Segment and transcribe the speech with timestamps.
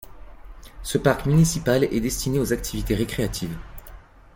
[0.81, 3.55] Ce parc municipal est destiné aux activités récréatives.